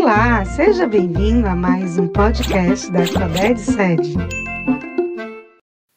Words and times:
Olá, 0.00 0.44
seja 0.44 0.86
bem-vindo 0.86 1.48
a 1.48 1.56
mais 1.56 1.98
um 1.98 2.06
podcast 2.06 2.88
da 2.88 3.00
Alfabete 3.00 3.60
Sede. 3.60 4.14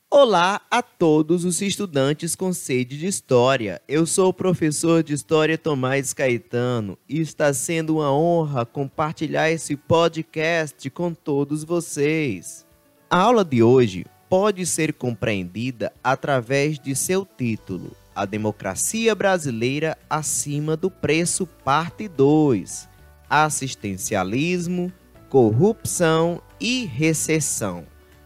Olá 0.09 0.59
a 0.71 0.81
todos 0.81 1.45
os 1.45 1.61
estudantes 1.61 2.35
com 2.35 2.51
sede 2.51 2.97
de 2.97 3.05
História. 3.05 3.79
Eu 3.87 4.07
sou 4.07 4.29
o 4.29 4.33
professor 4.33 5.03
de 5.03 5.13
História 5.13 5.55
Tomás 5.55 6.13
Caetano 6.13 6.97
e 7.07 7.21
está 7.21 7.53
sendo 7.53 7.97
uma 7.97 8.11
honra 8.11 8.65
compartilhar 8.65 9.51
esse 9.51 9.75
podcast 9.75 10.89
com 10.89 11.13
todos 11.13 11.63
vocês. 11.63 12.65
A 13.07 13.19
aula 13.19 13.45
de 13.45 13.61
hoje 13.61 14.07
pode 14.27 14.65
ser 14.65 14.93
compreendida 14.93 15.93
através 16.03 16.79
de 16.79 16.95
seu 16.95 17.23
título, 17.23 17.95
A 18.15 18.25
Democracia 18.25 19.13
Brasileira 19.13 19.95
acima 20.09 20.75
do 20.75 20.89
Preço, 20.89 21.45
Parte 21.45 22.07
2, 22.07 22.89
Assistencialismo, 23.31 24.91
Corrupção 25.29 26.41
e 26.59 26.85
Recessão. 26.85 27.85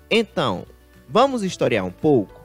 Então, 0.09 0.65
vamos 1.07 1.43
historiar 1.43 1.83
um 1.83 1.91
pouco? 1.91 2.41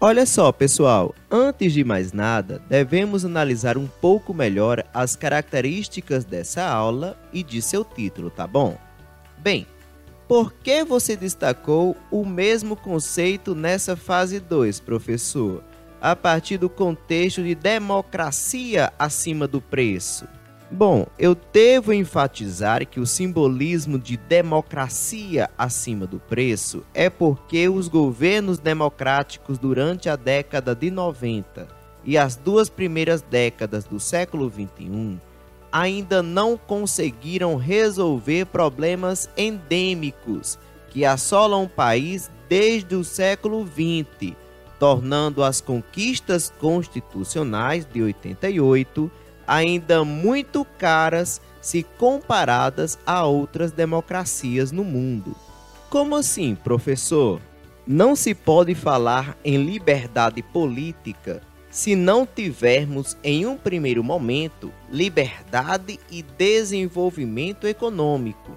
Olha 0.00 0.26
só, 0.26 0.50
pessoal, 0.50 1.14
antes 1.30 1.72
de 1.72 1.84
mais 1.84 2.12
nada, 2.12 2.60
devemos 2.68 3.24
analisar 3.24 3.78
um 3.78 3.86
pouco 3.86 4.34
melhor 4.34 4.84
as 4.92 5.14
características 5.14 6.24
dessa 6.24 6.64
aula 6.64 7.16
e 7.32 7.44
de 7.44 7.62
seu 7.62 7.84
título, 7.84 8.28
tá 8.28 8.44
bom? 8.44 8.76
Bem, 9.38 9.64
por 10.26 10.52
que 10.52 10.82
você 10.82 11.14
destacou 11.14 11.96
o 12.10 12.24
mesmo 12.24 12.74
conceito 12.74 13.54
nessa 13.54 13.94
fase 13.94 14.40
2, 14.40 14.80
professor? 14.80 15.62
A 16.00 16.16
partir 16.16 16.56
do 16.58 16.68
contexto 16.68 17.40
de 17.44 17.54
democracia 17.54 18.92
acima 18.98 19.46
do 19.46 19.60
preço. 19.60 20.26
Bom, 20.74 21.06
eu 21.18 21.36
devo 21.52 21.92
enfatizar 21.92 22.86
que 22.86 22.98
o 22.98 23.06
simbolismo 23.06 23.98
de 23.98 24.16
democracia 24.16 25.50
acima 25.56 26.06
do 26.06 26.18
preço 26.18 26.82
é 26.94 27.10
porque 27.10 27.68
os 27.68 27.88
governos 27.88 28.58
democráticos 28.58 29.58
durante 29.58 30.08
a 30.08 30.16
década 30.16 30.74
de 30.74 30.90
90 30.90 31.68
e 32.06 32.16
as 32.16 32.36
duas 32.36 32.70
primeiras 32.70 33.20
décadas 33.20 33.84
do 33.84 34.00
século 34.00 34.48
21 34.48 35.18
ainda 35.70 36.22
não 36.22 36.56
conseguiram 36.56 37.56
resolver 37.56 38.46
problemas 38.46 39.28
endêmicos 39.36 40.58
que 40.88 41.04
assolam 41.04 41.64
o 41.64 41.68
país 41.68 42.30
desde 42.48 42.94
o 42.94 43.04
século 43.04 43.66
XX, 43.66 44.32
tornando 44.78 45.44
as 45.44 45.60
conquistas 45.60 46.50
constitucionais 46.58 47.86
de 47.86 48.02
88 48.02 49.10
ainda 49.46 50.04
muito 50.04 50.64
caras 50.78 51.40
se 51.60 51.82
comparadas 51.82 52.98
a 53.06 53.24
outras 53.24 53.70
democracias 53.70 54.72
no 54.72 54.84
mundo. 54.84 55.36
Como 55.88 56.16
assim, 56.16 56.54
professor? 56.54 57.40
Não 57.86 58.14
se 58.16 58.34
pode 58.34 58.74
falar 58.74 59.36
em 59.44 59.56
liberdade 59.56 60.42
política 60.42 61.42
se 61.72 61.96
não 61.96 62.26
tivermos, 62.26 63.16
em 63.24 63.46
um 63.46 63.56
primeiro 63.56 64.04
momento, 64.04 64.70
liberdade 64.90 65.98
e 66.10 66.22
desenvolvimento 66.22 67.66
econômico. 67.66 68.52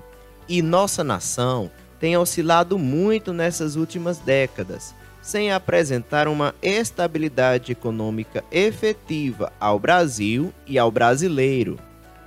E 0.50 0.62
nossa 0.62 1.02
nação 1.02 1.72
tem 1.98 2.18
oscilado 2.18 2.78
muito 2.78 3.32
nessas 3.32 3.78
últimas 3.78 4.18
décadas, 4.18 4.94
sem 5.26 5.52
apresentar 5.52 6.28
uma 6.28 6.54
estabilidade 6.62 7.72
econômica 7.72 8.44
efetiva 8.52 9.52
ao 9.60 9.80
Brasil 9.80 10.54
e 10.68 10.78
ao 10.78 10.92
brasileiro. 10.92 11.80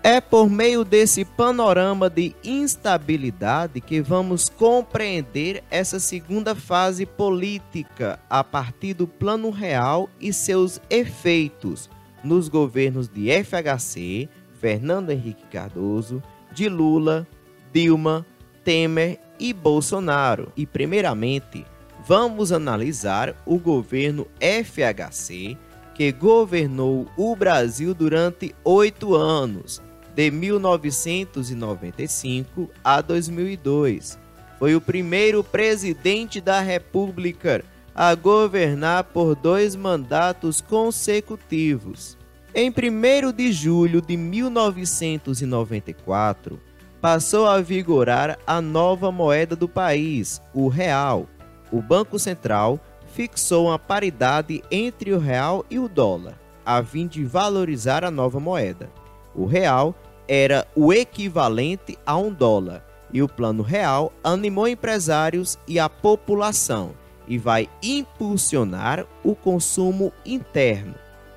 É 0.02 0.20
por 0.20 0.50
meio 0.50 0.84
desse 0.84 1.24
panorama 1.24 2.10
de 2.10 2.34
instabilidade 2.42 3.80
que 3.80 4.00
vamos 4.00 4.48
compreender 4.48 5.62
essa 5.70 6.00
segunda 6.00 6.56
fase 6.56 7.06
política 7.06 8.18
a 8.28 8.42
partir 8.42 8.94
do 8.94 9.06
Plano 9.06 9.50
Real 9.50 10.10
e 10.20 10.32
seus 10.32 10.80
efeitos 10.90 11.88
nos 12.24 12.48
governos 12.48 13.08
de 13.08 13.28
FHC, 13.44 14.28
Fernando 14.60 15.10
Henrique 15.10 15.44
Cardoso, 15.52 16.20
de 16.52 16.68
Lula, 16.68 17.24
Dilma, 17.72 18.26
Temer 18.64 19.20
e 19.38 19.52
Bolsonaro. 19.52 20.52
E, 20.56 20.66
primeiramente, 20.66 21.64
vamos 22.06 22.52
analisar 22.52 23.34
o 23.44 23.58
governo 23.58 24.28
FHC, 24.40 25.58
que 25.94 26.12
governou 26.12 27.08
o 27.16 27.34
Brasil 27.34 27.94
durante 27.94 28.54
oito 28.64 29.14
anos 29.14 29.82
de 30.14 30.30
1995 30.30 32.70
a 32.82 33.00
2002. 33.00 34.18
Foi 34.58 34.74
o 34.74 34.80
primeiro 34.80 35.44
presidente 35.44 36.40
da 36.40 36.60
República 36.60 37.64
a 37.94 38.14
governar 38.14 39.04
por 39.04 39.34
dois 39.34 39.74
mandatos 39.74 40.60
consecutivos. 40.60 42.18
Em 42.54 42.70
1 42.70 43.32
de 43.32 43.52
julho 43.52 44.00
de 44.00 44.16
1994, 44.16 46.58
passou 47.00 47.46
a 47.46 47.60
vigorar 47.60 48.38
a 48.46 48.60
nova 48.60 49.10
moeda 49.12 49.54
do 49.54 49.68
país, 49.68 50.42
o 50.54 50.68
real. 50.68 51.28
O 51.70 51.82
Banco 51.82 52.18
Central 52.18 52.80
fixou 53.12 53.66
uma 53.66 53.78
paridade 53.78 54.62
entre 54.70 55.12
o 55.12 55.18
real 55.18 55.66
e 55.70 55.78
o 55.78 55.88
dólar, 55.88 56.38
a 56.64 56.82
fim 56.82 57.06
de 57.06 57.24
valorizar 57.24 58.04
a 58.04 58.10
nova 58.10 58.40
moeda. 58.40 58.90
O 59.34 59.44
real 59.46 59.94
era 60.26 60.66
o 60.74 60.92
equivalente 60.92 61.98
a 62.04 62.16
um 62.16 62.32
dólar 62.32 62.84
e 63.12 63.22
o 63.22 63.28
Plano 63.28 63.62
Real 63.62 64.12
animou 64.22 64.68
empresários 64.68 65.58
e 65.66 65.78
a 65.78 65.88
população 65.88 66.92
e 67.26 67.38
vai 67.38 67.66
impulsionar 67.82 69.06
o 69.22 69.34
consumo 69.34 70.12
interno, 70.24 70.94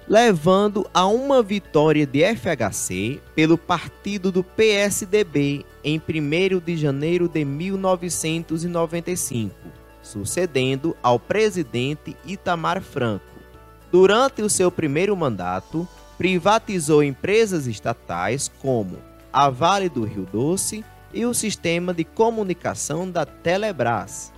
levando 0.07 0.87
a 0.93 1.07
uma 1.07 1.41
vitória 1.41 2.05
de 2.05 2.21
FHC 2.35 3.19
pelo 3.35 3.57
partido 3.57 4.31
do 4.31 4.43
PSDB 4.43 5.65
em 5.83 5.99
1 5.99 6.59
de 6.59 6.77
janeiro 6.77 7.27
de 7.27 7.43
1995, 7.43 9.55
sucedendo 10.01 10.95
ao 11.01 11.19
presidente 11.19 12.15
Itamar 12.25 12.81
Franco. 12.81 13.25
Durante 13.91 14.41
o 14.41 14.49
seu 14.49 14.71
primeiro 14.71 15.15
mandato, 15.15 15.87
privatizou 16.17 17.03
empresas 17.03 17.67
estatais 17.67 18.49
como 18.61 18.97
a 19.33 19.49
Vale 19.49 19.89
do 19.89 20.03
Rio 20.03 20.27
Doce 20.31 20.83
e 21.13 21.25
o 21.25 21.33
sistema 21.33 21.93
de 21.93 22.03
comunicação 22.03 23.09
da 23.09 23.25
Telebrás. 23.25 24.31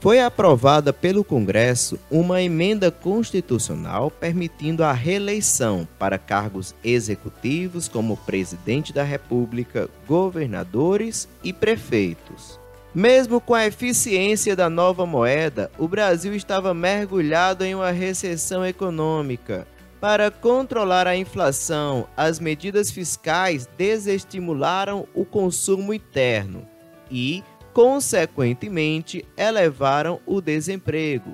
Foi 0.00 0.20
aprovada 0.20 0.92
pelo 0.92 1.24
Congresso 1.24 1.98
uma 2.08 2.40
emenda 2.40 2.90
constitucional 2.90 4.10
permitindo 4.10 4.84
a 4.84 4.92
reeleição 4.92 5.88
para 5.98 6.18
cargos 6.18 6.72
executivos 6.84 7.88
como 7.88 8.16
presidente 8.16 8.92
da 8.92 9.02
República, 9.02 9.88
governadores 10.06 11.28
e 11.42 11.52
prefeitos. 11.52 12.60
Mesmo 12.94 13.40
com 13.40 13.54
a 13.54 13.66
eficiência 13.66 14.56
da 14.56 14.70
nova 14.70 15.04
moeda, 15.04 15.70
o 15.78 15.86
Brasil 15.86 16.34
estava 16.34 16.72
mergulhado 16.72 17.64
em 17.64 17.74
uma 17.74 17.90
recessão 17.90 18.64
econômica 18.64 19.66
para 20.00 20.30
controlar 20.30 21.06
a 21.06 21.16
inflação, 21.16 22.08
as 22.16 22.38
medidas 22.38 22.90
fiscais 22.90 23.68
desestimularam 23.76 25.06
o 25.12 25.24
consumo 25.24 25.92
interno 25.92 26.66
e, 27.10 27.42
consequentemente, 27.74 29.24
elevaram 29.36 30.20
o 30.24 30.40
desemprego. 30.40 31.32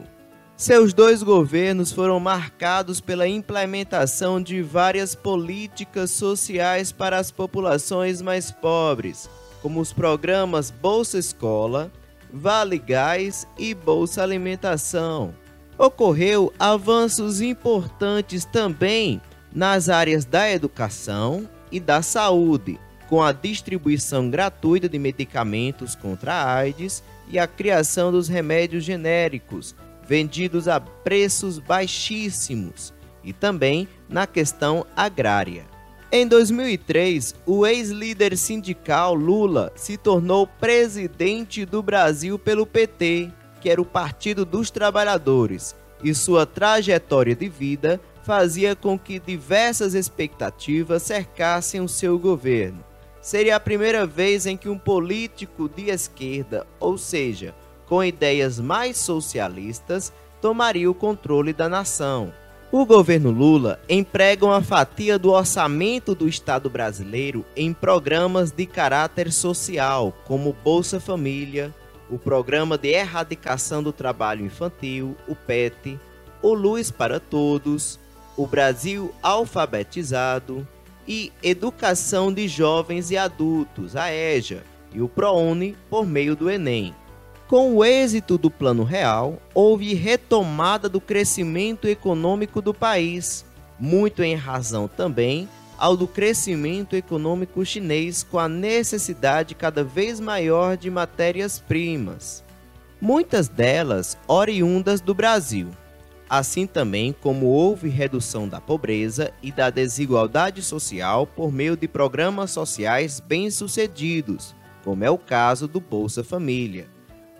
Seus 0.56 0.94
dois 0.94 1.22
governos 1.22 1.92
foram 1.92 2.18
marcados 2.18 3.00
pela 3.00 3.28
implementação 3.28 4.40
de 4.40 4.62
várias 4.62 5.14
políticas 5.14 6.12
sociais 6.12 6.90
para 6.90 7.18
as 7.18 7.30
populações 7.30 8.22
mais 8.22 8.50
pobres, 8.50 9.28
como 9.64 9.80
os 9.80 9.94
programas 9.94 10.70
Bolsa 10.70 11.16
Escola, 11.18 11.90
Vale 12.30 12.76
Gás 12.76 13.46
e 13.58 13.72
Bolsa 13.72 14.22
Alimentação 14.22 15.32
ocorreu 15.78 16.52
avanços 16.58 17.40
importantes 17.40 18.44
também 18.44 19.22
nas 19.50 19.88
áreas 19.88 20.26
da 20.26 20.50
educação 20.50 21.48
e 21.72 21.80
da 21.80 22.02
saúde, 22.02 22.78
com 23.08 23.22
a 23.22 23.32
distribuição 23.32 24.28
gratuita 24.28 24.86
de 24.86 24.98
medicamentos 24.98 25.94
contra 25.94 26.34
a 26.34 26.54
AIDS 26.56 27.02
e 27.26 27.38
a 27.38 27.46
criação 27.46 28.12
dos 28.12 28.28
remédios 28.28 28.84
genéricos, 28.84 29.74
vendidos 30.06 30.68
a 30.68 30.78
preços 30.78 31.58
baixíssimos, 31.58 32.92
e 33.24 33.32
também 33.32 33.88
na 34.10 34.26
questão 34.26 34.84
agrária. 34.94 35.73
Em 36.16 36.28
2003, 36.28 37.34
o 37.44 37.66
ex-líder 37.66 38.36
sindical 38.38 39.14
Lula 39.14 39.72
se 39.74 39.96
tornou 39.96 40.46
presidente 40.46 41.66
do 41.66 41.82
Brasil 41.82 42.38
pelo 42.38 42.64
PT 42.64 43.32
que 43.60 43.68
era 43.68 43.82
o 43.82 43.84
Partido 43.84 44.44
dos 44.44 44.70
Trabalhadores, 44.70 45.74
e 46.04 46.14
sua 46.14 46.46
trajetória 46.46 47.34
de 47.34 47.48
vida 47.48 48.00
fazia 48.22 48.76
com 48.76 48.96
que 48.96 49.18
diversas 49.18 49.92
expectativas 49.94 51.02
cercassem 51.02 51.80
o 51.80 51.88
seu 51.88 52.16
governo. 52.16 52.84
seria 53.20 53.56
a 53.56 53.60
primeira 53.60 54.06
vez 54.06 54.46
em 54.46 54.56
que 54.56 54.68
um 54.68 54.78
político 54.78 55.68
de 55.68 55.90
esquerda, 55.90 56.64
ou 56.78 56.96
seja, 56.96 57.52
com 57.86 58.04
ideias 58.04 58.60
mais 58.60 58.98
socialistas, 58.98 60.12
tomaria 60.40 60.88
o 60.88 60.94
controle 60.94 61.52
da 61.52 61.68
nação. 61.68 62.32
O 62.76 62.84
governo 62.84 63.30
Lula 63.30 63.78
emprega 63.88 64.44
uma 64.44 64.60
fatia 64.60 65.16
do 65.16 65.30
orçamento 65.30 66.12
do 66.12 66.26
Estado 66.26 66.68
brasileiro 66.68 67.44
em 67.54 67.72
programas 67.72 68.50
de 68.50 68.66
caráter 68.66 69.30
social, 69.30 70.12
como 70.24 70.56
Bolsa 70.64 70.98
Família, 70.98 71.72
o 72.10 72.18
Programa 72.18 72.76
de 72.76 72.88
Erradicação 72.88 73.80
do 73.80 73.92
Trabalho 73.92 74.44
Infantil, 74.44 75.16
o 75.28 75.36
PET, 75.36 76.00
o 76.42 76.52
Luz 76.52 76.90
para 76.90 77.20
Todos, 77.20 78.00
o 78.36 78.44
Brasil 78.44 79.14
Alfabetizado 79.22 80.66
e 81.06 81.32
Educação 81.44 82.32
de 82.32 82.48
Jovens 82.48 83.08
e 83.12 83.16
Adultos, 83.16 83.94
a 83.94 84.12
EJA, 84.12 84.64
e 84.92 85.00
o 85.00 85.08
ProUni 85.08 85.76
por 85.88 86.04
meio 86.04 86.34
do 86.34 86.50
Enem. 86.50 86.92
Com 87.48 87.74
o 87.74 87.84
êxito 87.84 88.38
do 88.38 88.50
Plano 88.50 88.84
Real, 88.84 89.38
houve 89.52 89.92
retomada 89.92 90.88
do 90.88 91.00
crescimento 91.00 91.86
econômico 91.86 92.62
do 92.62 92.72
país, 92.72 93.44
muito 93.78 94.22
em 94.22 94.34
razão 94.34 94.88
também 94.88 95.48
ao 95.76 95.96
do 95.96 96.06
crescimento 96.06 96.96
econômico 96.96 97.64
chinês 97.64 98.22
com 98.22 98.38
a 98.38 98.48
necessidade 98.48 99.54
cada 99.54 99.84
vez 99.84 100.20
maior 100.20 100.76
de 100.76 100.90
matérias-primas, 100.90 102.42
muitas 103.00 103.48
delas 103.48 104.16
oriundas 104.26 105.00
do 105.00 105.12
Brasil. 105.12 105.68
Assim 106.30 106.66
também 106.66 107.12
como 107.12 107.46
houve 107.46 107.90
redução 107.90 108.48
da 108.48 108.60
pobreza 108.60 109.30
e 109.42 109.52
da 109.52 109.68
desigualdade 109.68 110.62
social 110.62 111.26
por 111.26 111.52
meio 111.52 111.76
de 111.76 111.86
programas 111.86 112.52
sociais 112.52 113.20
bem-sucedidos, 113.20 114.54
como 114.82 115.04
é 115.04 115.10
o 115.10 115.18
caso 115.18 115.68
do 115.68 115.80
Bolsa 115.80 116.24
Família. 116.24 116.93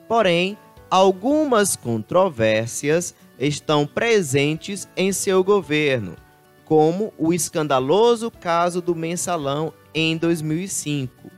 Porém, 0.08 0.56
algumas 0.90 1.76
controvérsias 1.76 3.14
estão 3.38 3.86
presentes 3.86 4.88
em 4.96 5.12
seu 5.12 5.42
governo, 5.42 6.16
como 6.64 7.12
o 7.18 7.32
escandaloso 7.32 8.30
caso 8.30 8.80
do 8.80 8.94
mensalão 8.94 9.72
em 9.94 10.16
2005. 10.16 11.30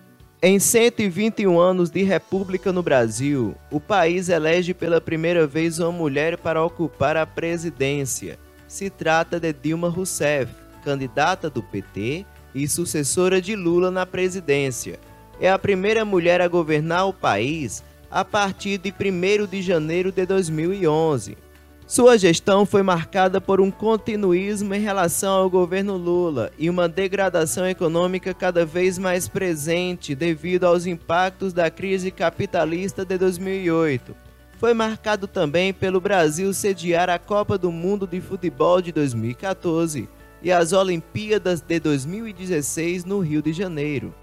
Em 0.42 0.58
121 0.58 1.58
anos 1.58 1.90
de 1.90 2.02
república 2.02 2.72
no 2.72 2.82
Brasil, 2.82 3.56
o 3.70 3.80
país 3.80 4.28
elege 4.28 4.74
pela 4.74 5.00
primeira 5.00 5.46
vez 5.46 5.78
uma 5.78 5.90
mulher 5.90 6.36
para 6.36 6.62
ocupar 6.62 7.16
a 7.16 7.26
presidência. 7.26 8.38
Se 8.68 8.90
trata 8.90 9.40
de 9.40 9.52
Dilma 9.52 9.88
Rousseff, 9.88 10.52
candidata 10.84 11.48
do 11.48 11.62
PT 11.62 12.26
e 12.54 12.68
sucessora 12.68 13.40
de 13.40 13.56
Lula 13.56 13.90
na 13.90 14.04
presidência. 14.04 15.00
É 15.40 15.50
a 15.50 15.58
primeira 15.58 16.04
mulher 16.04 16.40
a 16.40 16.48
governar 16.48 17.08
o 17.08 17.12
país 17.12 17.82
a 18.16 18.24
partir 18.24 18.78
de 18.78 18.90
1 18.90 19.46
de 19.46 19.60
janeiro 19.60 20.10
de 20.10 20.24
2011. 20.24 21.36
Sua 21.86 22.16
gestão 22.16 22.64
foi 22.64 22.82
marcada 22.82 23.42
por 23.42 23.60
um 23.60 23.70
continuismo 23.70 24.72
em 24.72 24.80
relação 24.80 25.34
ao 25.34 25.50
governo 25.50 25.98
Lula 25.98 26.50
e 26.58 26.70
uma 26.70 26.88
degradação 26.88 27.68
econômica 27.68 28.32
cada 28.32 28.64
vez 28.64 28.96
mais 28.96 29.28
presente 29.28 30.14
devido 30.14 30.64
aos 30.64 30.86
impactos 30.86 31.52
da 31.52 31.70
crise 31.70 32.10
capitalista 32.10 33.04
de 33.04 33.18
2008. 33.18 34.16
Foi 34.58 34.72
marcado 34.72 35.26
também 35.26 35.74
pelo 35.74 36.00
Brasil 36.00 36.54
sediar 36.54 37.10
a 37.10 37.18
Copa 37.18 37.58
do 37.58 37.70
Mundo 37.70 38.06
de 38.06 38.18
Futebol 38.22 38.80
de 38.80 38.92
2014 38.92 40.08
e 40.42 40.50
as 40.50 40.72
Olimpíadas 40.72 41.60
de 41.60 41.78
2016 41.78 43.04
no 43.04 43.18
Rio 43.18 43.42
de 43.42 43.52
Janeiro 43.52 44.14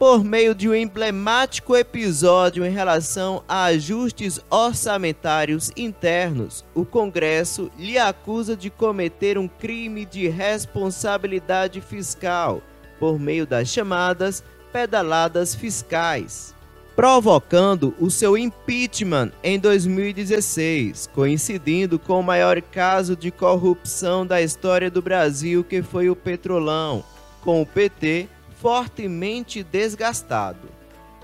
por 0.00 0.24
meio 0.24 0.54
de 0.54 0.66
um 0.66 0.74
emblemático 0.74 1.76
episódio 1.76 2.64
em 2.64 2.70
relação 2.70 3.44
a 3.46 3.64
ajustes 3.64 4.40
orçamentários 4.48 5.70
internos, 5.76 6.64
o 6.74 6.86
Congresso 6.86 7.70
lhe 7.78 7.98
acusa 7.98 8.56
de 8.56 8.70
cometer 8.70 9.36
um 9.36 9.46
crime 9.46 10.06
de 10.06 10.26
responsabilidade 10.26 11.82
fiscal 11.82 12.62
por 12.98 13.20
meio 13.20 13.46
das 13.46 13.68
chamadas 13.68 14.42
pedaladas 14.72 15.54
fiscais, 15.54 16.54
provocando 16.96 17.94
o 18.00 18.10
seu 18.10 18.38
impeachment 18.38 19.32
em 19.44 19.58
2016, 19.58 21.10
coincidindo 21.12 21.98
com 21.98 22.20
o 22.20 22.24
maior 22.24 22.62
caso 22.62 23.14
de 23.14 23.30
corrupção 23.30 24.24
da 24.24 24.40
história 24.40 24.90
do 24.90 25.02
Brasil, 25.02 25.62
que 25.62 25.82
foi 25.82 26.08
o 26.08 26.16
Petrolão, 26.16 27.04
com 27.42 27.60
o 27.60 27.66
PT 27.66 28.28
fortemente 28.60 29.64
desgastado. 29.64 30.68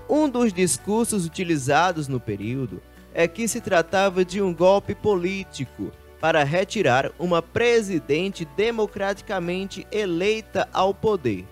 Um 0.09 0.27
dos 0.27 0.51
discursos 0.51 1.25
utilizados 1.25 2.07
no 2.07 2.19
período 2.19 2.81
é 3.13 3.27
que 3.27 3.47
se 3.47 3.61
tratava 3.61 4.25
de 4.25 4.41
um 4.41 4.53
golpe 4.53 4.95
político 4.95 5.91
para 6.19 6.43
retirar 6.43 7.11
uma 7.19 7.41
presidente 7.41 8.43
democraticamente 8.57 9.85
eleita 9.91 10.67
ao 10.73 10.93
poder. 10.93 11.45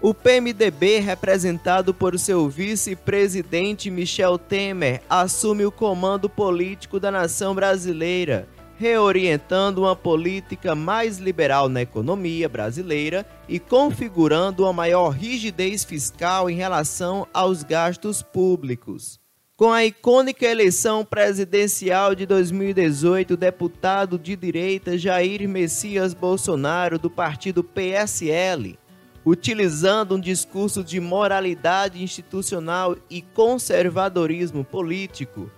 O 0.00 0.12
PMDB, 0.12 0.98
representado 0.98 1.94
por 1.94 2.18
seu 2.18 2.48
vice-presidente 2.48 3.90
Michel 3.90 4.36
Temer, 4.38 5.00
assume 5.08 5.64
o 5.64 5.72
comando 5.72 6.28
político 6.28 7.00
da 7.00 7.10
nação 7.10 7.54
brasileira 7.54 8.48
reorientando 8.78 9.82
uma 9.82 9.94
política 9.94 10.74
mais 10.74 11.18
liberal 11.18 11.68
na 11.68 11.82
economia 11.82 12.48
brasileira 12.48 13.26
e 13.48 13.58
configurando 13.58 14.64
uma 14.64 14.72
maior 14.72 15.10
rigidez 15.10 15.84
fiscal 15.84 16.48
em 16.48 16.56
relação 16.56 17.26
aos 17.32 17.62
gastos 17.62 18.22
públicos. 18.22 19.20
Com 19.56 19.70
a 19.70 19.84
icônica 19.84 20.44
eleição 20.44 21.04
presidencial 21.04 22.14
de 22.14 22.26
2018, 22.26 23.34
o 23.34 23.36
deputado 23.36 24.18
de 24.18 24.34
direita 24.34 24.98
Jair 24.98 25.48
Messias 25.48 26.14
Bolsonaro, 26.14 26.98
do 26.98 27.08
partido 27.08 27.62
PSL, 27.62 28.76
utilizando 29.24 30.16
um 30.16 30.20
discurso 30.20 30.82
de 30.82 30.98
moralidade 30.98 32.02
institucional 32.02 32.96
e 33.08 33.22
conservadorismo 33.22 34.64
político, 34.64 35.48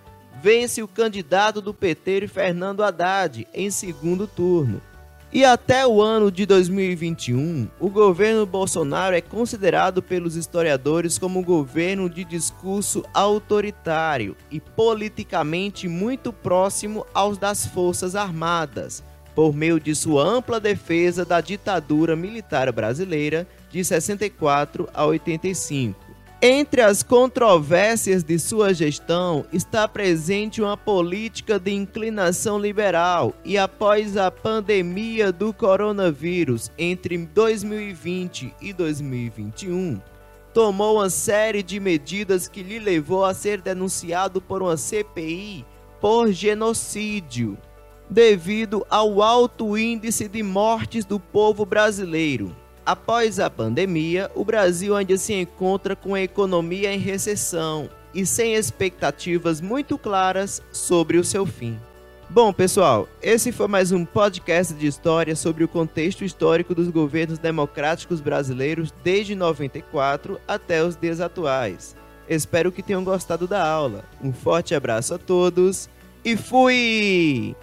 vence 0.45 0.83
o 0.83 0.87
candidato 0.87 1.59
do 1.59 1.73
PT, 1.73 2.27
Fernando 2.27 2.83
Haddad, 2.83 3.47
em 3.51 3.71
segundo 3.71 4.27
turno. 4.27 4.79
E 5.33 5.43
até 5.43 5.87
o 5.87 6.03
ano 6.03 6.31
de 6.31 6.45
2021, 6.45 7.67
o 7.79 7.89
governo 7.89 8.45
Bolsonaro 8.45 9.15
é 9.15 9.21
considerado 9.21 10.03
pelos 10.03 10.35
historiadores 10.35 11.17
como 11.17 11.39
um 11.39 11.43
governo 11.43 12.07
de 12.07 12.23
discurso 12.23 13.03
autoritário 13.11 14.37
e 14.51 14.59
politicamente 14.59 15.87
muito 15.87 16.31
próximo 16.31 17.07
aos 17.11 17.39
das 17.39 17.65
Forças 17.65 18.15
Armadas, 18.15 19.03
por 19.33 19.51
meio 19.51 19.79
de 19.79 19.95
sua 19.95 20.23
ampla 20.23 20.59
defesa 20.59 21.25
da 21.25 21.41
ditadura 21.41 22.15
militar 22.15 22.71
brasileira 22.71 23.47
de 23.71 23.83
64 23.83 24.87
a 24.93 25.07
85. 25.07 26.04
Entre 26.47 26.79
as 26.79 27.01
controvérsias 27.01 28.23
de 28.23 28.37
sua 28.37 28.71
gestão 28.71 29.47
está 29.51 29.87
presente 29.87 30.61
uma 30.61 30.77
política 30.77 31.59
de 31.59 31.71
inclinação 31.71 32.59
liberal 32.59 33.33
e 33.43 33.57
após 33.57 34.15
a 34.15 34.29
pandemia 34.29 35.31
do 35.31 35.51
coronavírus 35.51 36.71
entre 36.77 37.17
2020 37.17 38.53
e 38.61 38.73
2021, 38.73 39.99
tomou 40.53 40.97
uma 40.97 41.09
série 41.09 41.63
de 41.63 41.79
medidas 41.79 42.47
que 42.47 42.61
lhe 42.61 42.77
levou 42.77 43.25
a 43.25 43.33
ser 43.33 43.59
denunciado 43.59 44.39
por 44.39 44.61
uma 44.61 44.77
CPI 44.77 45.65
por 45.99 46.31
genocídio, 46.31 47.57
devido 48.07 48.85
ao 48.87 49.23
alto 49.23 49.75
índice 49.75 50.27
de 50.27 50.43
mortes 50.43 51.05
do 51.05 51.19
povo 51.19 51.65
brasileiro. 51.65 52.55
Após 52.85 53.39
a 53.39 53.49
pandemia, 53.49 54.29
o 54.35 54.45
Brasil 54.45 54.95
ainda 54.95 55.17
se 55.17 55.33
encontra 55.33 55.95
com 55.95 56.13
a 56.13 56.21
economia 56.21 56.93
em 56.93 56.99
recessão 56.99 57.89
e 58.13 58.27
sem 58.27 58.53
expectativas 58.53 59.59
muito 59.59 59.97
claras 59.97 60.61
sobre 60.71 61.17
o 61.17 61.23
seu 61.23 61.47
fim. 61.47 61.79
Bom, 62.29 62.53
pessoal, 62.53 63.09
esse 63.23 63.51
foi 63.51 63.67
mais 63.67 63.91
um 63.91 64.05
podcast 64.05 64.71
de 64.73 64.85
história 64.85 65.35
sobre 65.35 65.63
o 65.63 65.67
contexto 65.67 66.23
histórico 66.23 66.75
dos 66.75 66.89
governos 66.89 67.39
democráticos 67.39 68.21
brasileiros 68.21 68.93
desde 69.03 69.33
94 69.33 70.39
até 70.47 70.83
os 70.83 70.95
dias 70.95 71.19
atuais. 71.19 71.95
Espero 72.29 72.71
que 72.71 72.83
tenham 72.83 73.03
gostado 73.03 73.47
da 73.47 73.67
aula. 73.67 74.05
Um 74.21 74.31
forte 74.31 74.75
abraço 74.75 75.15
a 75.15 75.17
todos 75.17 75.89
e 76.23 76.37
fui! 76.37 77.55